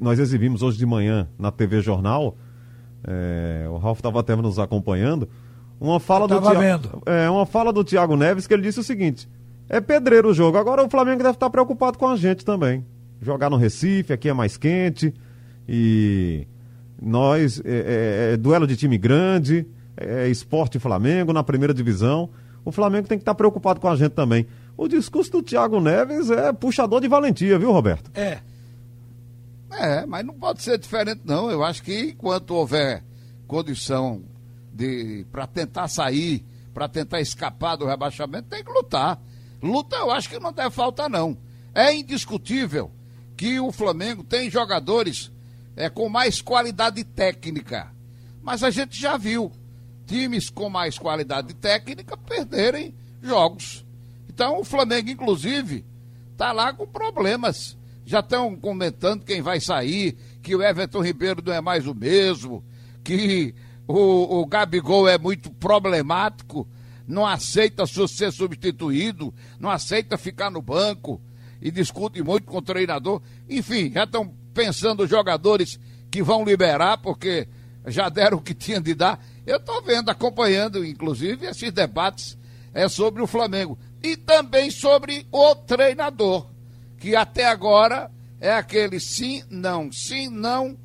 [0.00, 2.38] nós exibimos hoje de manhã na TV Jornal,
[3.04, 5.28] é, o Ralf estava até nos acompanhando,
[5.80, 9.28] uma fala, do Thiago, é, uma fala do Thiago Neves que ele disse o seguinte:
[9.68, 12.84] é pedreiro o jogo, agora o Flamengo deve estar preocupado com a gente também.
[13.22, 15.14] Jogar no Recife, aqui é mais quente,
[15.68, 16.46] e
[17.00, 19.66] nós, é, é, é duelo de time grande
[20.00, 22.30] é, esporte Flamengo na primeira divisão.
[22.64, 24.46] O Flamengo tem que estar preocupado com a gente também.
[24.76, 28.10] O discurso do Thiago Neves é puxador de valentia, viu, Roberto?
[28.14, 28.38] É.
[29.70, 31.50] É, mas não pode ser diferente, não.
[31.50, 33.04] Eu acho que enquanto houver
[33.46, 34.22] condição
[34.72, 39.20] de para tentar sair, para tentar escapar do rebaixamento, tem que lutar.
[39.62, 41.36] Luta eu acho que não deve faltar, não.
[41.74, 42.90] É indiscutível
[43.36, 45.30] que o Flamengo tem jogadores
[45.76, 47.92] é, com mais qualidade técnica.
[48.42, 49.52] Mas a gente já viu
[50.06, 53.84] times com mais qualidade técnica perderem jogos.
[54.28, 55.84] Então o Flamengo, inclusive,
[56.32, 57.76] está lá com problemas.
[58.10, 62.64] Já estão comentando quem vai sair, que o Everton Ribeiro não é mais o mesmo,
[63.04, 63.54] que
[63.86, 66.66] o, o Gabigol é muito problemático,
[67.06, 71.20] não aceita ser substituído, não aceita ficar no banco
[71.62, 73.22] e discute muito com o treinador.
[73.48, 75.78] Enfim, já estão pensando os jogadores
[76.10, 77.46] que vão liberar, porque
[77.86, 79.24] já deram o que tinham de dar.
[79.46, 82.36] Eu estou vendo, acompanhando, inclusive, esses debates
[82.74, 83.78] é, sobre o Flamengo.
[84.02, 86.49] E também sobre o treinador,
[87.00, 88.08] que até agora
[88.40, 90.76] é aquele sim, não, sim, não,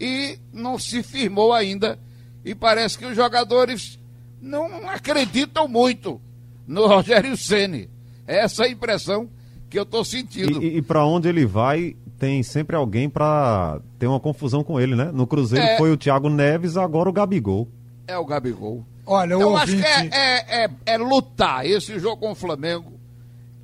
[0.00, 1.98] e não se firmou ainda.
[2.42, 3.98] E parece que os jogadores
[4.40, 6.18] não acreditam muito
[6.66, 7.90] no Rogério Ceni.
[8.26, 9.28] É essa a impressão
[9.68, 10.62] que eu estou sentindo.
[10.62, 14.94] E, e para onde ele vai, tem sempre alguém para ter uma confusão com ele,
[14.94, 15.10] né?
[15.12, 15.76] No Cruzeiro é...
[15.76, 17.68] foi o Thiago Neves, agora o Gabigol
[18.06, 18.84] é o Gabigol.
[19.06, 21.66] Olha, então, eu acho que é, é, é, é, lutar.
[21.66, 22.92] Esse jogo com o Flamengo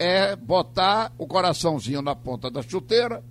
[0.00, 3.22] é botar o coraçãozinho na ponta da chuteira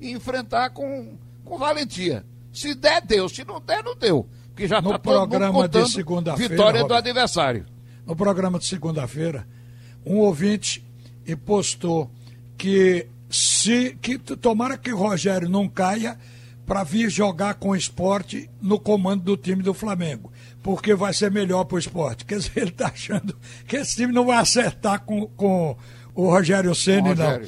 [0.00, 2.26] e enfrentar com, com valentia.
[2.52, 3.28] Se der, deu.
[3.28, 4.28] Se não der, não deu.
[4.48, 7.64] Porque já está contando de segunda-feira, vitória do adversário.
[8.04, 9.46] No programa de segunda-feira,
[10.04, 10.84] um ouvinte
[11.44, 12.10] postou
[12.58, 16.18] que se que tomara que Rogério não caia
[16.66, 20.32] para vir jogar com o esporte no comando do time do Flamengo
[20.66, 22.24] porque vai ser melhor para o esporte.
[22.24, 23.36] Quer dizer, ele está achando
[23.68, 25.76] que esse time não vai acertar com, com
[26.16, 27.40] o Rogério Senna, não.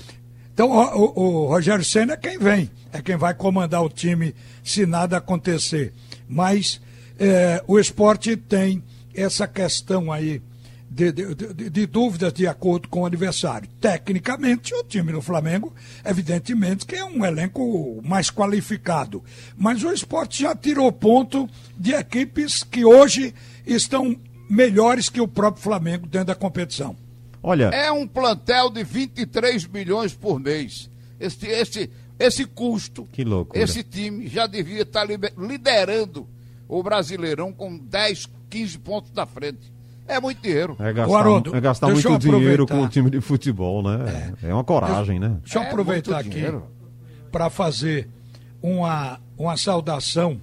[0.52, 4.34] Então, o, o, o Rogério Senna é quem vem, é quem vai comandar o time
[4.62, 5.94] se nada acontecer.
[6.28, 6.80] Mas
[7.18, 8.82] é, o esporte tem
[9.14, 10.42] essa questão aí
[10.90, 13.68] de, de, de, de, dúvidas de acordo com o adversário.
[13.80, 15.72] Tecnicamente, o time do Flamengo,
[16.04, 19.22] evidentemente, que é um elenco mais qualificado.
[19.56, 23.34] Mas o esporte já tirou ponto de equipes que hoje
[23.66, 24.16] estão
[24.48, 26.96] melhores que o próprio Flamengo dentro da competição.
[27.42, 27.66] Olha.
[27.66, 30.90] É um plantel de 23 milhões por mês.
[31.20, 33.08] Esse, esse, esse custo.
[33.12, 33.62] Que loucura.
[33.62, 36.26] Esse time já devia estar liderando
[36.68, 39.72] o Brasileirão com 10, 15 pontos da frente.
[40.06, 40.76] É muito dinheiro.
[40.78, 44.34] É gastar, é gastar muito dinheiro com o time de futebol, né?
[44.42, 45.36] É, uma coragem, né?
[45.42, 46.62] Deixa eu É aproveitar muito aqui
[47.30, 48.08] para fazer
[48.62, 50.40] uma, uma saudação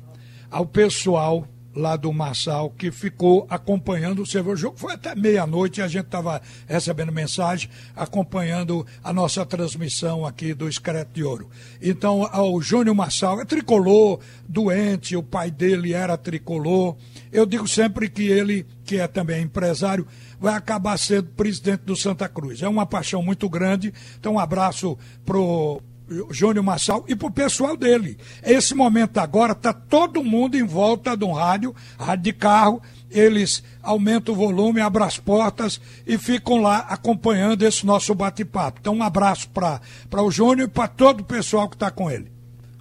[0.51, 4.77] ao pessoal lá do Marçal que ficou acompanhando o seu o jogo.
[4.77, 11.13] Foi até meia-noite a gente estava recebendo mensagem, acompanhando a nossa transmissão aqui do Escreto
[11.13, 11.49] de Ouro.
[11.81, 16.95] Então, ao Júnior Marçal, é tricolor, doente, o pai dele era tricolor.
[17.31, 20.07] Eu digo sempre que ele, que é também empresário,
[20.39, 22.61] vai acabar sendo presidente do Santa Cruz.
[22.61, 23.93] É uma paixão muito grande.
[24.19, 25.81] Então, um abraço pro
[26.29, 28.17] Júnior Marçal e pro pessoal dele.
[28.43, 33.63] Esse momento agora está todo mundo em volta de um rádio, rádio de carro, eles
[33.81, 38.79] aumentam o volume, abrem as portas e ficam lá acompanhando esse nosso bate-papo.
[38.81, 39.81] Então um abraço para
[40.21, 42.31] o Júnior e para todo o pessoal que está com ele.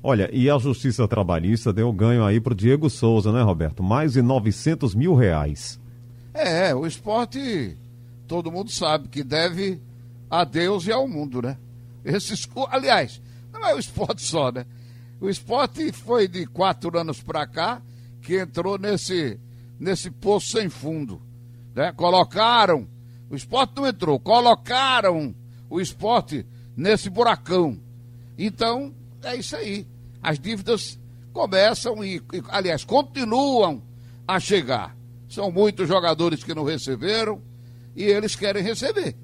[0.03, 3.83] Olha, e a Justiça Trabalhista deu ganho aí pro Diego Souza, né, Roberto?
[3.83, 5.81] Mais de 900 mil reais.
[6.35, 7.75] É, o esporte,
[8.27, 9.81] todo mundo sabe que deve
[10.29, 11.57] a Deus e ao mundo, né?
[12.05, 13.21] Esses, aliás,
[13.53, 14.67] não é o esporte só, né?
[15.21, 17.81] O esporte foi de quatro anos para cá
[18.21, 19.39] que entrou nesse,
[19.79, 21.23] nesse poço sem fundo.
[21.75, 21.93] Né?
[21.93, 22.87] Colocaram,
[23.31, 25.35] o esporte não entrou, colocaram
[25.71, 26.45] o esporte
[26.77, 27.81] nesse buracão.
[28.37, 29.87] Então, é isso aí.
[30.23, 30.99] As dívidas
[31.33, 33.83] começam e, e, aliás, continuam
[34.27, 34.97] a chegar.
[35.29, 37.41] São muitos jogadores que não receberam
[37.97, 39.17] e eles querem receber.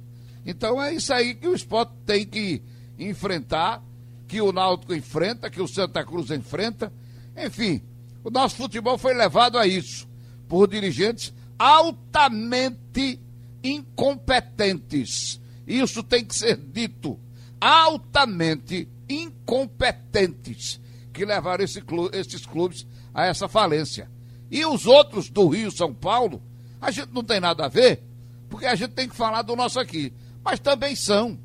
[0.45, 2.63] Então é isso aí que o esporte tem que
[3.09, 3.83] enfrentar,
[4.29, 6.93] que o Náutico enfrenta, que o Santa Cruz enfrenta.
[7.37, 7.83] Enfim,
[8.23, 10.09] o nosso futebol foi levado a isso
[10.49, 13.21] por dirigentes altamente
[13.63, 15.41] incompetentes.
[15.67, 17.19] Isso tem que ser dito.
[17.61, 20.81] Altamente incompetentes
[21.13, 21.83] que levaram esse
[22.13, 24.11] esses clubes a essa falência.
[24.51, 26.43] E os outros do Rio São Paulo,
[26.81, 28.03] a gente não tem nada a ver,
[28.49, 30.13] porque a gente tem que falar do nosso aqui.
[30.43, 31.39] Mas também são.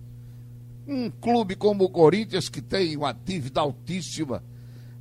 [0.87, 4.43] Um clube como o Corinthians, que tem uma dívida altíssima,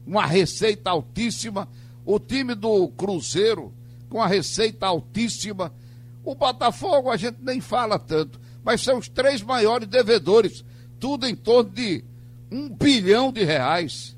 [0.07, 1.69] uma receita altíssima,
[2.05, 3.73] o time do Cruzeiro,
[4.09, 5.73] com a receita altíssima.
[6.25, 10.65] O Botafogo a gente nem fala tanto, mas são os três maiores devedores,
[10.99, 12.03] tudo em torno de
[12.51, 14.17] um bilhão de reais.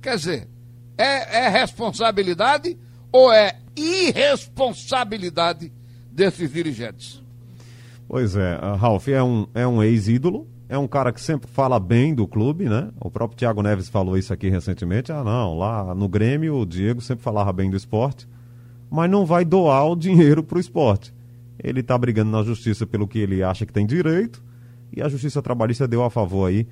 [0.00, 0.48] Quer dizer,
[0.96, 2.76] é, é responsabilidade
[3.12, 5.72] ou é irresponsabilidade
[6.10, 7.22] desses dirigentes?
[8.08, 12.14] Pois é, Ralf é um, é um ex-ídolo, é um cara que sempre fala bem
[12.14, 12.90] do clube, né?
[13.00, 15.12] O próprio Thiago Neves falou isso aqui recentemente.
[15.12, 18.28] Ah, não, lá no Grêmio o Diego sempre falava bem do esporte,
[18.90, 21.14] mas não vai doar o dinheiro pro esporte.
[21.62, 24.42] Ele tá brigando na justiça pelo que ele acha que tem direito,
[24.92, 26.66] e a justiça trabalhista deu a favor aí.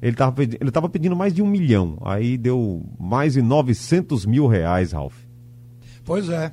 [0.00, 0.58] Ele estava pedi
[0.92, 5.14] pedindo mais de um milhão, aí deu mais de 900 mil reais, Ralf.
[6.04, 6.52] Pois é.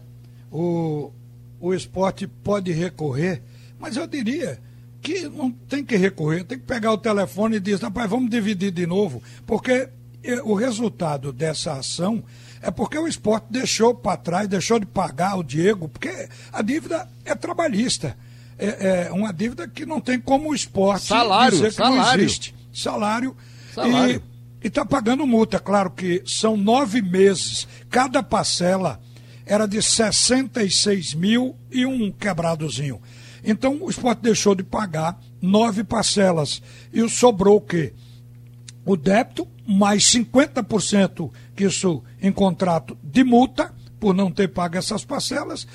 [0.51, 1.11] O,
[1.59, 3.43] o esporte pode recorrer,
[3.79, 4.59] mas eu diria
[5.05, 8.71] que não tem que recorrer, tem que pegar o telefone e dizer, rapaz, vamos dividir
[8.71, 9.87] de novo, porque
[10.23, 12.23] eh, o resultado dessa ação
[12.59, 17.07] é porque o esporte deixou para trás, deixou de pagar o Diego, porque a dívida
[17.23, 18.17] é trabalhista.
[18.57, 22.23] É, é uma dívida que não tem como o esporte Salário, dizer que não salário.
[22.23, 22.55] existe.
[22.73, 23.37] Salário.
[23.75, 24.23] Salário.
[24.63, 27.67] E está pagando multa, claro que são nove meses.
[27.91, 28.99] Cada parcela
[29.45, 32.99] era de 66 mil e um quebradozinho.
[33.45, 36.61] Então o esporte deixou de pagar nove parcelas.
[36.91, 37.93] E sobrou o quê?
[38.83, 45.05] O débito, mais 50% que isso em contrato de multa, por não ter pago essas
[45.05, 45.65] parcelas,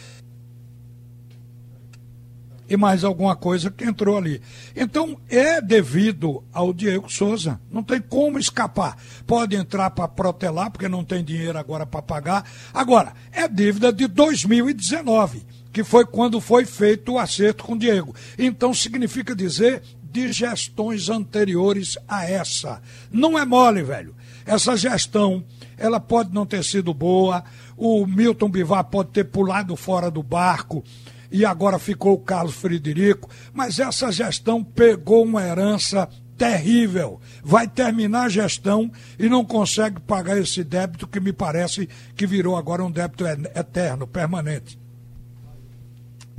[2.70, 4.40] e mais alguma coisa que entrou ali.
[4.76, 7.61] Então, é devido ao Diego Souza.
[7.68, 8.96] Não tem como escapar.
[9.26, 12.48] Pode entrar para protelar, porque não tem dinheiro agora para pagar.
[12.72, 18.14] Agora, é dívida de 2019, que foi quando foi feito o acerto com o Diego.
[18.38, 22.83] Então, significa dizer de gestões anteriores a essa.
[23.12, 24.14] Não é mole, velho.
[24.44, 25.44] Essa gestão,
[25.78, 27.44] ela pode não ter sido boa,
[27.76, 30.83] o Milton Bivar pode ter pulado fora do barco,
[31.30, 37.20] e agora ficou o Carlos Frederico, mas essa gestão pegou uma herança terrível.
[37.44, 42.56] Vai terminar a gestão e não consegue pagar esse débito que me parece que virou
[42.56, 44.78] agora um débito eterno, permanente.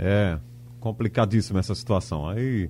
[0.04, 0.40] É,
[0.80, 2.28] complicadíssima essa situação.
[2.28, 2.70] Aí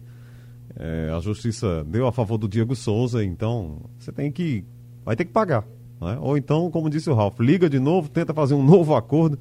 [0.77, 4.65] é, a justiça deu a favor do Diego Souza, então você tem que.
[5.05, 5.63] Vai ter que pagar.
[6.01, 6.17] Né?
[6.19, 9.39] Ou então, como disse o Ralf, liga de novo, tenta fazer um novo acordo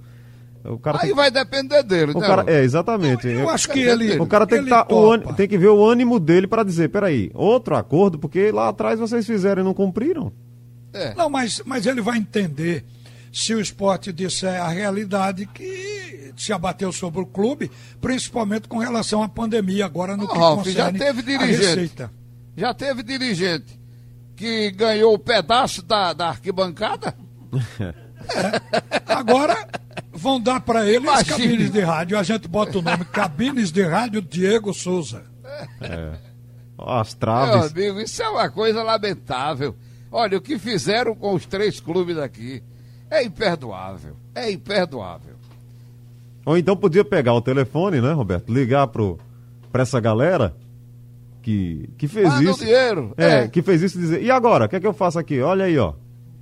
[0.64, 2.26] O cara Aí tem, vai depender dele, o né?
[2.26, 3.26] cara, é, exatamente.
[3.26, 4.18] Eu Eu- acho que ele.
[4.20, 6.90] o cara tem que, tá, o ânimo- tem que ver o ânimo dele para dizer,
[6.90, 10.30] peraí, outro acordo, porque lá atrás vocês fizeram e não cumpriram.
[10.92, 11.14] É.
[11.14, 12.84] Não, mas, mas ele vai entender
[13.32, 19.22] se o esporte disser a realidade que se abateu sobre o clube, principalmente com relação
[19.22, 21.66] à pandemia, agora no que Ralf, já teve a dirigente.
[21.66, 22.12] receita.
[22.56, 23.78] Já teve dirigente
[24.36, 27.14] que ganhou o pedaço da, da arquibancada?
[29.06, 29.68] Agora
[30.12, 32.18] vão dar para ele as cabines de rádio.
[32.18, 35.24] A gente bota o nome Cabines de Rádio Diego Souza.
[36.78, 37.72] As Meu traves.
[37.72, 39.76] amigo, isso é uma coisa lamentável.
[40.10, 42.62] Olha, o que fizeram com os três clubes daqui
[43.10, 44.14] é imperdoável.
[44.34, 45.34] É imperdoável.
[46.46, 48.52] Ou então podia pegar o telefone, né, Roberto?
[48.52, 49.18] Ligar pro,
[49.70, 50.54] pra essa galera
[51.42, 52.58] que, que fez o isso.
[52.60, 53.12] dinheiro.
[53.16, 53.48] É, É.
[53.48, 54.64] que fez isso e dizer, e agora?
[54.66, 55.40] O que é que eu faço aqui?
[55.40, 55.92] Olha aí, ó.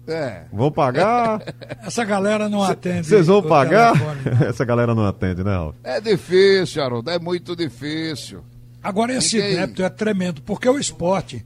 [0.07, 0.45] É.
[0.53, 1.43] Vou pagar.
[1.85, 3.07] Essa galera não atende.
[3.07, 3.93] Vocês vão o pagar?
[3.93, 4.47] telefone, não.
[4.49, 5.75] Essa galera não atende, né, Ralf?
[5.85, 7.11] É difícil, Haroldo.
[7.11, 8.41] É muito difícil.
[8.83, 11.45] Agora, esse Ninguém- débito é tremendo, porque o esporte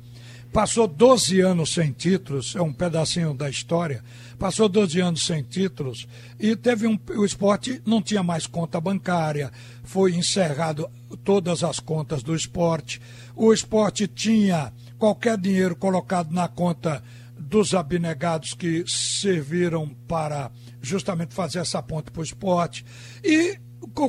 [0.52, 4.04] passou 12 anos sem títulos, é um pedacinho da história,
[4.38, 6.06] passou 12 anos sem títulos
[6.38, 6.98] e teve um.
[7.16, 9.50] O esporte não tinha mais conta bancária,
[9.82, 10.88] foi encerrado
[11.24, 13.00] todas as contas do esporte.
[13.34, 17.02] O esporte tinha qualquer dinheiro colocado na conta
[17.38, 22.84] dos abnegados que serviram para justamente fazer essa ponte para o esporte.
[23.24, 23.58] E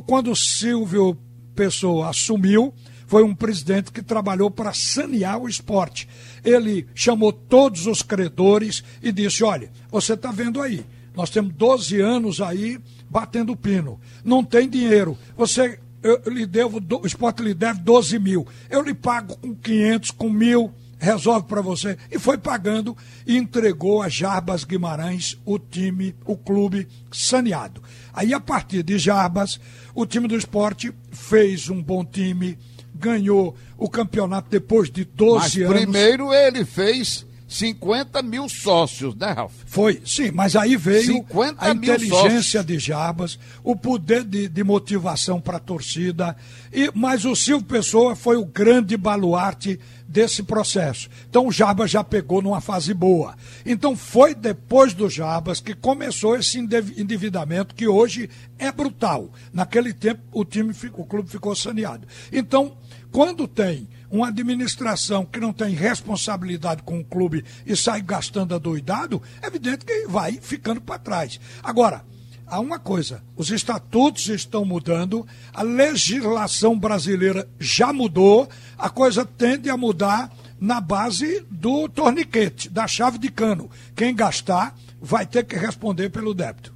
[0.06, 1.18] quando o Silvio
[1.56, 2.74] Pessoa assumiu,
[3.14, 6.10] foi um presidente que trabalhou para sanear o esporte.
[6.44, 10.84] Ele chamou todos os credores e disse: olha, você está vendo aí,
[11.16, 15.16] nós temos 12 anos aí batendo pino, não tem dinheiro.
[15.38, 18.48] Você eu, lhe devo, o esporte lhe deve 12 mil.
[18.68, 21.96] Eu lhe pago com 500, com mil, resolve para você.
[22.10, 22.98] E foi pagando
[23.28, 27.80] e entregou a Jarbas Guimarães o time, o clube saneado.
[28.12, 29.60] Aí, a partir de Jarbas,
[29.94, 32.58] o time do esporte fez um bom time,
[33.04, 35.82] ganhou o campeonato depois de 12 Mas anos.
[35.82, 39.54] primeiro ele fez 50 mil sócios, né, Ralf?
[39.66, 45.40] Foi, sim, mas aí veio 50 a inteligência de Jarbas, o poder de, de motivação
[45.40, 46.36] para a torcida,
[46.72, 51.10] e, mas o Silvio Pessoa foi o grande baluarte desse processo.
[51.30, 53.36] Então o Jarbas já pegou numa fase boa.
[53.66, 59.32] Então foi depois do Jarbas que começou esse endividamento que hoje é brutal.
[59.52, 62.08] Naquele tempo o time, o clube ficou saneado.
[62.32, 62.78] Então,
[63.14, 69.22] quando tem uma administração que não tem responsabilidade com o clube e sai gastando adoidado,
[69.40, 71.40] é evidente que vai ficando para trás.
[71.64, 72.04] Agora,
[72.48, 79.70] há uma coisa: os estatutos estão mudando, a legislação brasileira já mudou, a coisa tende
[79.70, 83.70] a mudar na base do torniquete, da chave de cano.
[83.96, 86.74] Quem gastar vai ter que responder pelo débito.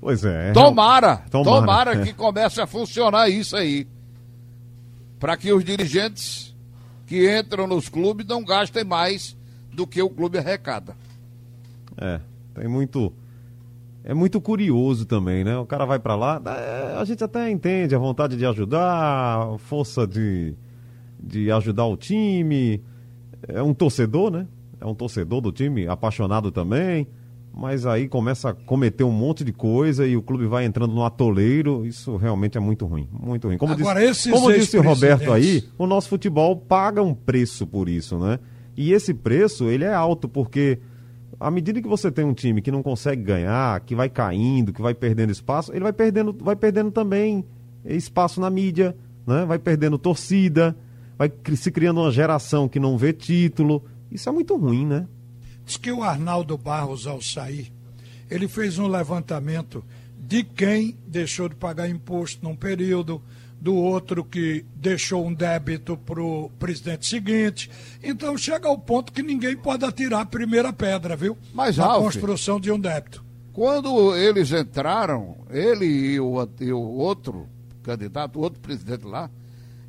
[0.00, 0.52] Pois é.
[0.52, 1.60] Tomara, Tomara.
[1.60, 3.88] tomara, que comece a funcionar isso aí.
[5.18, 6.54] Para que os dirigentes
[7.06, 9.36] que entram nos clubes não gastem mais
[9.72, 10.94] do que o clube arrecada.
[11.96, 12.20] É,
[12.54, 13.12] tem muito.
[14.04, 15.58] É muito curioso também, né?
[15.58, 19.58] O cara vai pra lá, é, a gente até entende a vontade de ajudar, a
[19.58, 20.54] força de,
[21.20, 22.82] de ajudar o time.
[23.46, 24.46] É um torcedor, né?
[24.80, 27.06] É um torcedor do time, apaixonado também.
[27.58, 31.04] Mas aí começa a cometer um monte de coisa e o clube vai entrando no
[31.04, 31.84] atoleiro.
[31.84, 33.58] Isso realmente é muito ruim, muito ruim.
[33.58, 37.88] Como Agora, disse, como disse o Roberto aí, o nosso futebol paga um preço por
[37.88, 38.38] isso, né?
[38.76, 40.78] E esse preço, ele é alto, porque
[41.40, 44.80] à medida que você tem um time que não consegue ganhar, que vai caindo, que
[44.80, 47.44] vai perdendo espaço, ele vai perdendo, vai perdendo também
[47.84, 49.44] espaço na mídia, né?
[49.44, 50.76] Vai perdendo torcida,
[51.18, 53.84] vai se criando uma geração que não vê título.
[54.12, 55.08] Isso é muito ruim, né?
[55.68, 57.70] Diz que o Arnaldo Barros, ao sair,
[58.30, 59.84] ele fez um levantamento
[60.18, 63.20] de quem deixou de pagar imposto num período,
[63.60, 67.70] do outro que deixou um débito para o presidente seguinte.
[68.02, 71.36] Então chega ao ponto que ninguém pode atirar a primeira pedra, viu?
[71.52, 73.22] Mas, Na Ralf, construção de um débito.
[73.52, 77.46] Quando eles entraram, ele e o, e o outro
[77.82, 79.28] candidato, o outro presidente lá,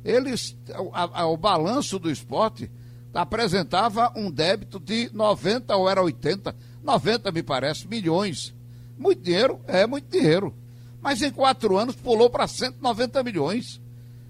[0.04, 0.54] eles,
[0.92, 2.70] a- a- o balanço do esporte
[3.12, 8.54] apresentava um débito de 90 ou era 80, 90 me parece, milhões.
[8.98, 9.60] Muito dinheiro?
[9.66, 10.54] É muito dinheiro.
[11.00, 13.80] Mas em quatro anos pulou para 190 milhões.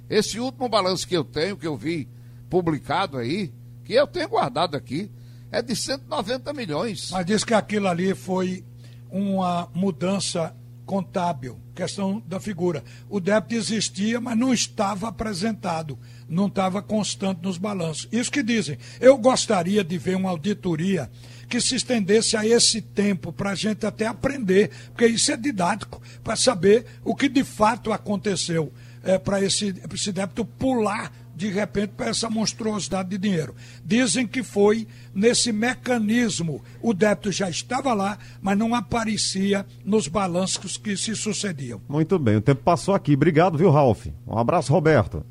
[0.09, 2.09] Esse último balanço que eu tenho, que eu vi
[2.49, 3.53] publicado aí,
[3.85, 5.11] que eu tenho guardado aqui,
[5.51, 7.11] é de 190 milhões.
[7.11, 8.65] Mas diz que aquilo ali foi
[9.11, 10.55] uma mudança
[10.87, 11.59] contábil.
[11.81, 12.85] Questão da figura.
[13.09, 18.07] O débito existia, mas não estava apresentado, não estava constante nos balanços.
[18.13, 18.77] Isso que dizem.
[19.01, 21.11] Eu gostaria de ver uma auditoria
[21.49, 26.01] que se estendesse a esse tempo para a gente até aprender, porque isso é didático,
[26.23, 28.73] para saber o que de fato aconteceu
[29.03, 31.11] é, para esse, esse débito pular
[31.41, 33.55] de repente para essa monstruosidade de dinheiro.
[33.83, 36.63] Dizem que foi nesse mecanismo.
[36.83, 41.81] O débito já estava lá, mas não aparecia nos balanços que se sucediam.
[41.89, 43.15] Muito bem, o tempo passou aqui.
[43.15, 44.07] Obrigado, viu, Ralf?
[44.27, 45.25] Um abraço, Roberto.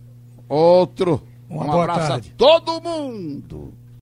[0.48, 1.22] Outro.
[1.48, 2.32] Uma um boa abraço tarde.
[2.34, 3.74] a todo mundo.